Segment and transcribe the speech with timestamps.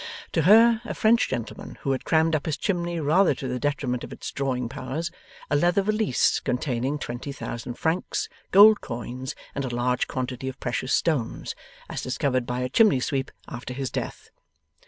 [0.31, 4.03] To her, a French gentleman, who had crammed up his chimney, rather to the detriment
[4.03, 5.11] of its drawing powers,
[5.51, 10.91] 'a leather valise, containing twenty thousand francs, gold coins, and a large quantity of precious
[10.91, 11.53] stones,'
[11.87, 14.31] as discovered by a chimneysweep after his death.